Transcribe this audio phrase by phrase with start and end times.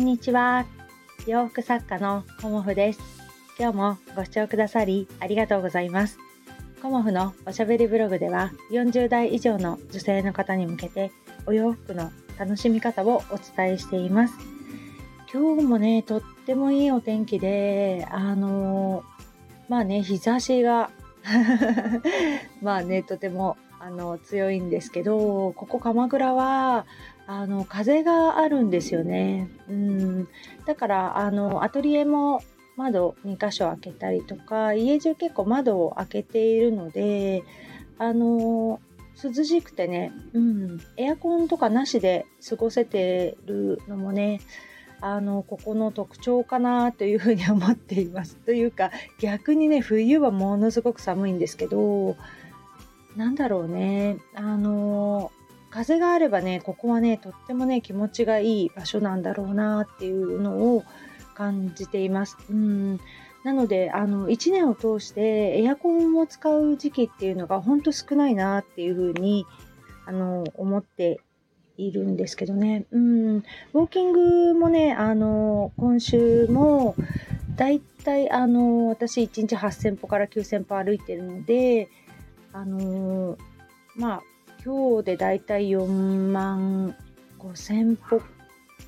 [0.00, 0.64] んにちは。
[1.26, 3.00] 洋服作家のコモフです。
[3.58, 6.18] 今日もご視聴くださりありがとうございます。
[6.80, 11.12] コモフのおしゃべりブログでは40代以上の女性の方に向けて
[11.44, 14.34] お洋服の楽しみ方をお伝えしています。
[15.30, 19.04] 今日もね、とってもいいお天気で、あの
[19.68, 20.90] まあね、日差しが
[22.62, 26.86] まあね、とてもあの強いんですけど、ここ鎌倉は
[27.32, 29.48] あの風があるんですよね。
[29.68, 30.28] うん、
[30.66, 32.42] だからあのアトリエも
[32.76, 37.44] 窓2箇所開けたりとか家中結構窓を開けているので
[37.98, 38.80] あの
[39.22, 44.40] 涼しくてね、うん、エアコンとかなしで過ごせてるのもね
[45.00, 48.38] あのここの特徴かなというふうに思っています。
[48.44, 48.90] というか
[49.20, 52.16] 逆にね冬はものすごく寒いんですけど
[53.14, 55.30] なんだろうねあの
[55.70, 60.84] 風があればねここはねとってもね気持ちがいい場所なんだろうなっていうのを
[61.34, 62.36] 感じています。
[62.50, 63.00] うん
[63.42, 69.46] なのであの1年を通してエアコンを使う時期っていうのが本当少ないなっていうふうに
[70.04, 71.20] あの思って
[71.78, 72.84] いるんですけどね。
[72.90, 76.94] うん、ウォーキングもね、あの今週も
[77.56, 81.88] だいたいあの私1日8000歩から9000歩歩いてるので、
[82.52, 83.38] あの
[83.96, 84.22] まあ
[84.64, 85.86] 今日でだいたい4
[86.30, 86.94] 万
[87.38, 88.22] 5000歩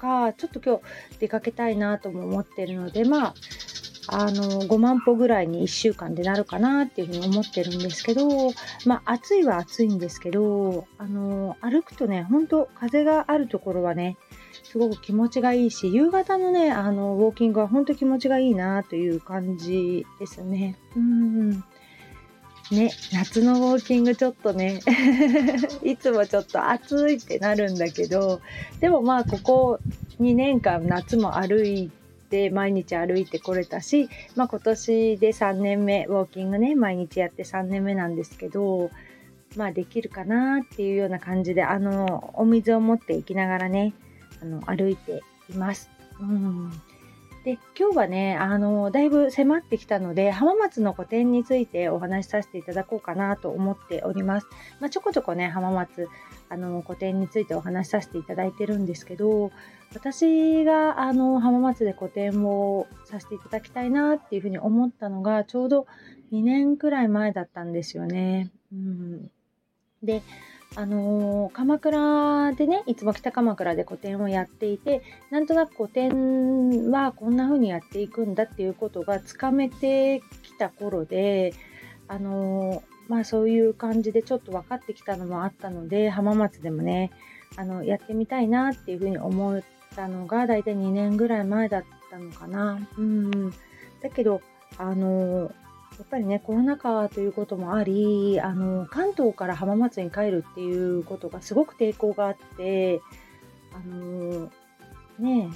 [0.03, 3.34] か、ちょっと今日出かけたいなとも思ってるので、まあ、
[4.09, 8.28] あの5万歩ぐらいに1週間でなるかなっていうふうに思ってるんですけど、
[8.84, 14.17] まあ、暑いは暑いんですけどあの歩くとね本当風があるところはね
[14.65, 20.77] すごく気持ちがいいし夕方のねあのウォーキングは本当気持ちがいいなという感じですね。
[20.97, 21.65] うん
[22.73, 24.81] ね、夏のウォーキングちょっとね
[25.84, 28.41] いつもちょっと暑いってなるんだけど
[28.81, 29.78] でもまあここ
[30.19, 31.91] 2年間夏も歩い
[32.31, 38.91] て毎日歩いてこれたし、まあ、今年で3年目ウォーキングね毎日やって3年目なんですけど
[39.55, 43.93] まあできるかなっていうような感じであのお水を持っていきながらね
[44.41, 45.91] あの歩いています。
[46.21, 46.72] うん
[47.44, 54.47] で今日はねあのだいぶ迫ってきたので浜松の個展についてお話しさせていただこうかなと思っております。
[54.78, 56.08] まあ、ちょこちょこね浜松
[56.48, 59.50] あの個展についてお話しさせていただいてるんですけど
[59.94, 65.86] 私があの浜松で個展をさせていただきたいなっていうふうに思ったのがちょうど
[66.32, 68.52] 2年くらい前だったんですよね。
[68.72, 69.31] うん、
[70.02, 70.22] で
[70.75, 81.53] あのー、鎌倉でねいつも北鎌倉で個展をやっていてなんとなく個展はこんな風にやっていくんだっていうことがつかめてきた頃で、
[82.09, 87.11] あのー、まあ、そういう感じでちょっと分かってきたのもあったので浜松でもね
[87.56, 89.62] あのやってみたいなっていう風に思っ
[89.94, 92.78] たのが大体2年ぐらい前だったのかな。
[92.97, 93.50] うん
[94.03, 94.41] だけど
[94.78, 95.62] あのー
[95.98, 103.00] やっぱりねコロナ禍ということもありあの関東から浜松に帰るっていうことがすごく抵抗があって
[103.72, 104.50] あの
[105.19, 105.50] ね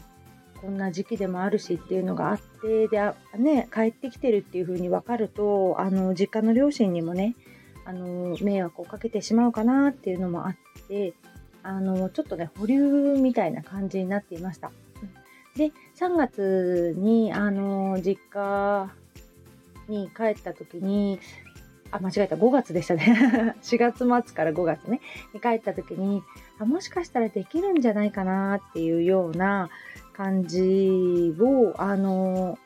[0.60, 7.34] こんな時期でもあるしっていうのがあってでね帰ってきてるっていう風に分かるとあの実家の両親にもね
[7.84, 10.56] あの迷惑をかけてしまうかなっていうのもあっ
[10.88, 11.14] て
[11.62, 14.70] あのちょっとね保留みたいな感じになっていました。
[15.56, 18.92] で3月にあの実家
[19.88, 21.20] に帰った時に、
[21.90, 23.54] あ、間違えた、5月でしたね。
[23.62, 25.00] 4月末から5月ね、
[25.32, 26.22] に帰った時に、
[26.58, 29.70] あ、もしかしたらできるんじゃないかなっていうような
[30.12, 32.58] 感じを、あの、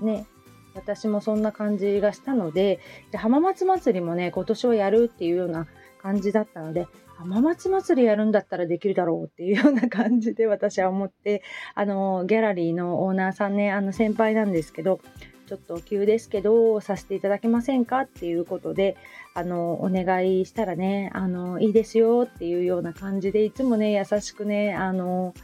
[0.00, 0.26] ね、
[0.74, 2.80] 私もそんな感じがしたので、
[3.10, 5.66] で浜松祭りもね、今年はやるっていうような
[6.00, 6.86] 感じだったので、
[7.16, 11.42] 浜松祭りやるんだったらできるだろうっていうような感じで私は思って、
[11.74, 15.00] あの、ギャラリーのオーナーさんね、あの先輩なんですけど、
[15.46, 18.96] ちょっと急ですけど、させていただけませんかっていうことで、
[19.34, 25.34] あの、お願いしたらね、あの、いいですよっていうような感じで、いつもね、優しくね、あの、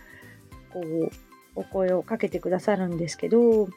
[0.72, 1.10] こう、
[1.54, 3.68] お声をかけてくださるんですけど、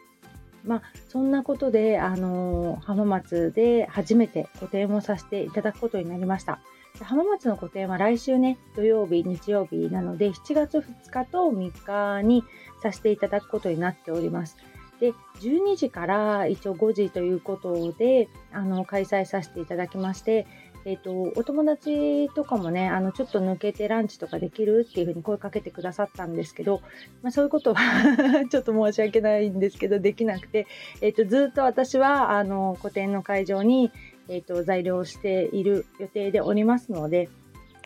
[0.63, 6.59] まあ、そんなことで、あの、浜松で初めて個展をさせていただくことになりました。
[7.01, 12.43] 浜松の個展は来週ね、土曜日、日曜日なので、7月2日と3日に
[12.81, 14.57] させていただくことになっております。
[14.99, 20.47] で12時から一応5時ということであの開催させていただきまして、
[20.85, 26.81] えーと、お友達とかもねあのちょっと抜けてランチとかできるっていうふうに声かけてくださったんですけど、
[27.21, 30.67] まあ、そういうことは ちょっと申し訳ないんですけどできなくて、
[31.01, 33.91] えーと、ずっと私はあの個展の会場に、
[34.29, 37.29] えーと在留している予定でおりますので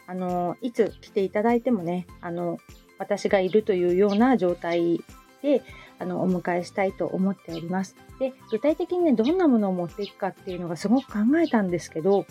[0.06, 2.58] あのいつ来ていただいてもねあの
[2.98, 5.02] 私がいるというような状態
[5.42, 5.64] で
[6.00, 7.96] あのお迎えしたいと思っております。
[8.20, 12.26] で具体的にねどんなものを持っていくかっていうのがすごく考えたんですけど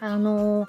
[0.00, 0.66] あの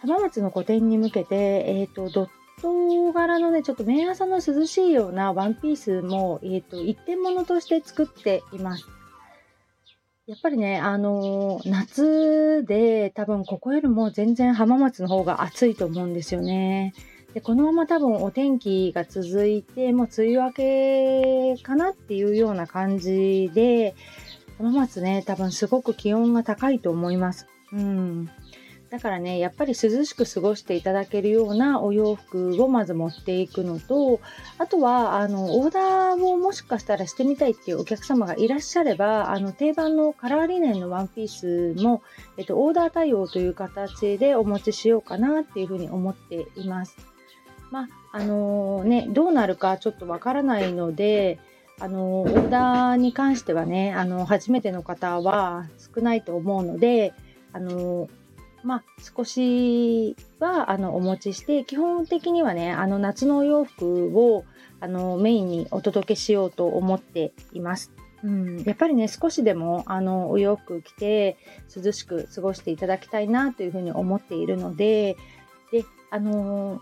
[0.00, 1.34] 浜松の個展に向けて、
[1.66, 2.28] えーと、ドッ
[2.62, 8.86] ト柄のねちょっと綿朝の涼しいようなワンピースも、えーと一点物として作っています。
[10.28, 16.92] やっぱりね、あのー、夏で多分ここよりも全然浜松の方が暑いと思うんですよね。
[17.34, 20.52] でこのまま多分お天気が続いて、もう梅雨明
[21.56, 23.94] けかなっていうような感じで、
[24.56, 27.46] 浜松ね、多分すごく気温が高いと思います。
[27.72, 28.30] うん。
[28.90, 34.20] だからね、やっぱり涼しく過ごしていただけるようなお洋服をまず持っていくのと、
[34.56, 42.02] あとは、あの、オーダーをもしかしたらしてみたいっていうお客様がいらっしゃれば、あの、定番のカラーリネンのワンピースも、
[42.38, 46.96] えっと、オーダー対応という形でお持ちしようかなっていうふうに思っています。
[47.70, 51.38] まあ、あのー、ね、どうなるかちょっとわからないので、
[51.80, 57.12] あのー、オーダーに関してはね、あの初めての方は少ないと思うので、
[57.52, 58.08] あの
[58.62, 58.84] まあ、
[59.16, 64.44] 少しはあのお持ちして基本的にはねあの夏のお洋服を
[64.80, 67.92] あのメインにお届けしようと思っています。
[68.24, 71.36] うん、やっぱりね少しでもあのお洋服着て
[71.74, 75.16] 涼しく過ごしていただきたいなというふうに思っているので
[75.70, 76.80] であの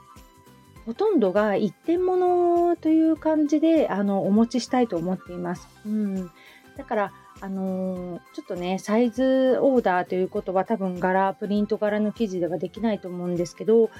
[0.86, 5.68] ほとんどが一点物という感じであのお持ちしたいと思っています。
[5.84, 6.30] うん、
[6.76, 13.90] だからあのー、ちょっとね、サイズオーダーということは多分柄、プリント柄の生地ではできないと思うんですけど、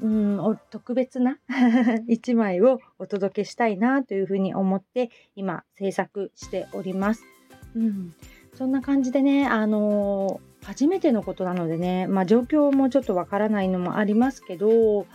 [0.00, 1.38] うん、特別な
[2.08, 7.24] 1枚をお届けしたいなというふうに思って今制作しております。
[7.74, 8.14] うん、
[8.54, 15.06] そんな感じでね、あのー、初めてのことなのでね、まあ、状況もちょっとわからないのもありますけど、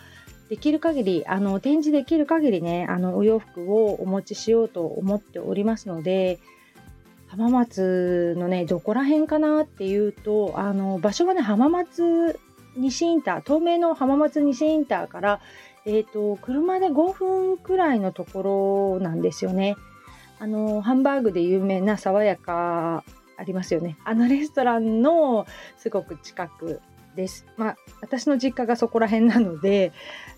[0.50, 6.40] できる限り、あの、展示できる限りね、あの、お洋服をお持ちしようと思っておりますので、
[7.28, 12.40] 浜松のね、どこら辺かなっていうと、あの、場所はね、浜松
[12.78, 15.42] 西インター、東名の浜松西インターから、
[15.86, 19.76] え、ー、と、車で5分くらいのところなんですよね。
[20.40, 23.04] あの、ハンバーグで有名な爽やか
[23.38, 23.98] ありますよね。
[24.04, 25.46] あのレストランの
[25.78, 26.82] すごく近く
[27.18, 27.46] です。
[27.58, 29.92] まあ、私の実家がそこら辺なので、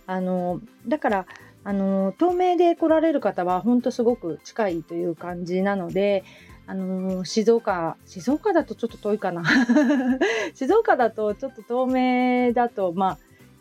[0.07, 1.25] あの、だから、
[1.63, 6.23] あの、東名で来られる方は本当すごく近いという感じなので、
[6.65, 9.43] あの、静岡、静岡だとちょっと遠いかな。
[10.55, 13.17] 静岡だとちょっと遠目だと、まあ、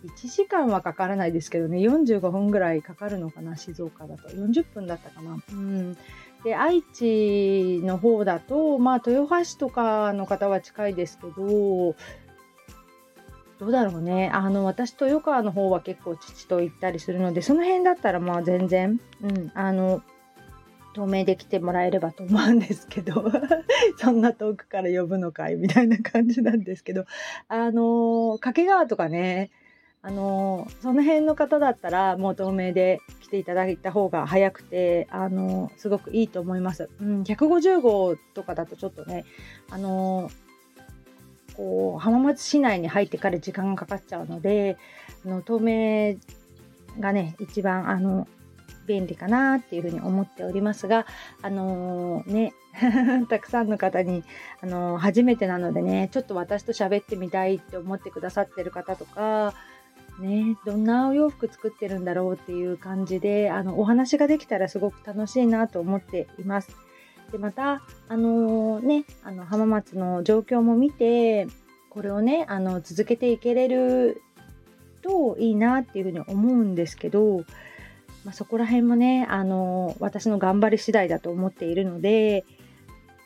[0.07, 4.29] 1時間はかからないですけどね、45分ぐらいかかるのかな、静岡だと。
[4.29, 5.39] 40分だったかな。
[5.53, 5.97] うん。
[6.45, 11.97] で、愛知の方だと、まあ、豊橋とかの方は近いですけど、
[13.59, 14.31] どうだろうね。
[14.33, 20.03] あの、私、豊川の方は結構父と行ったりするので、その辺だったらまあ全然、うん、あの、
[20.95, 23.31] 透明で来てもらえればと思うんですけど
[23.99, 25.55] そんな遠くから呼ぶのかい？
[25.55, 27.05] みたいな感じなんですけど
[27.47, 29.51] あの掛川とかね
[30.03, 36.89] あのその辺の方だったらもう透明で来ていただいた方が早くてあのすごくいいと思います。
[37.01, 39.25] うん、150号とかだとちょっとね
[39.71, 40.31] あの
[41.59, 44.79] こう浜松市内に入ってから時間がかかっちゃうので
[45.27, 46.17] あの透明
[47.01, 48.29] がね一番あの
[48.87, 51.05] 便利かなっていうふうに思っておりますが、
[51.43, 52.55] あのー、ね、
[53.29, 54.25] たくさんの方に、
[54.63, 59.53] あのー、初めてなのでね、ちょっと私と喋ってみたいって思ってくださってる方とか、
[60.19, 66.88] ね、どんなお洋服作ってるんだろうっていう感じで、あの、お話ができたらすごく楽しいなと思っています。
[67.33, 71.47] で、また、あのー、ね、あの、浜松の状況も見て、
[71.91, 74.23] これをね、あの、続けていけれる
[75.03, 77.45] といいなっていうふうに思うんですけど、
[78.25, 82.45] まあ、そこら辺もね、あの私の頑張り次第だと思っているので、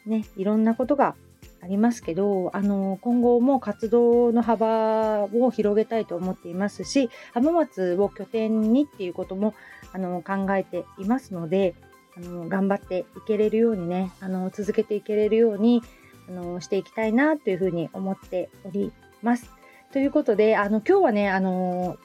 [0.06, 1.14] ね、いろんなことが
[1.60, 9.54] ありますけど、あの今後も活動の幅を広げたいと思っていますし、浜松を拠点にっていうことも
[9.92, 11.74] あの考えていますので、
[12.16, 15.82] あの頑張っていけれるようにね、あの続けていけれるように
[16.28, 18.92] あのしていきたいなというふうに思っており
[19.22, 19.50] ます。
[19.92, 21.98] ということで、あの今日はね、あの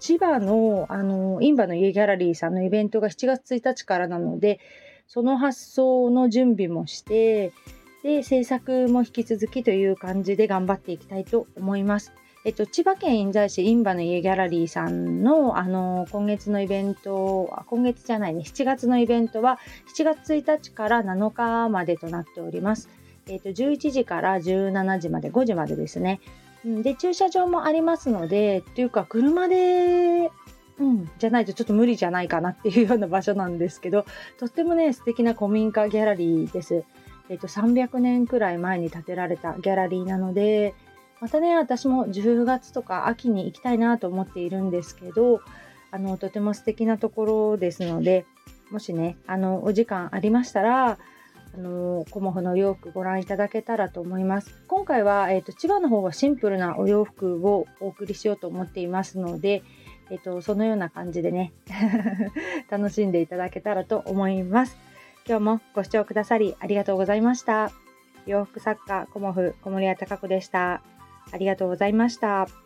[0.00, 4.60] 千葉の、あの、インバの家ギャラリーさんのイベントが7月1日からなので、
[5.06, 7.52] その発送の準備もして、
[8.02, 12.12] で、制作も引き続きという感じで頑張っていきたいと思います。
[12.46, 19.58] えっと、千葉県印西市インバの家ギャラリーさんの、あの、今月のイベント、今月じゃないね、7月のイベントは
[19.96, 22.88] 7月1日から7日までとなっております。
[23.26, 26.20] えっと、11時から17時まで、5時までですね。
[26.64, 30.30] で、駐車場もありますので、っていうか、車で
[30.78, 34.06] うん、じゃないとちょっと無理じゃないかなっていうような場所なんですけど、
[34.38, 36.84] とってもね、素敵な古民家ギャラリーです。
[37.28, 40.76] えっ、と、300年くらい前に建てられたギャラリーなので、
[41.20, 45.40] またね、私も10月とか秋に行きたいなと思っているんですけど、
[45.90, 48.26] あの、とても素敵なところですので、
[48.70, 50.98] もしね、あの、お時間ありましたら、
[51.56, 54.54] あのコモフのお洋服ご覧いただけたらと思います。
[54.68, 59.62] 今回は、えーと、千葉の方はシンプルなお洋服をお送りしようと思っていますので、
[60.10, 61.54] えーと、そのような感じでね
[62.68, 64.76] 楽しんでいただけたらと思います。
[65.26, 67.70] 今日もご視聴くださりありがとうございました。
[68.26, 70.95] 洋服作家コモフ小森屋隆子でした。
[71.32, 72.65] ありがとうございました。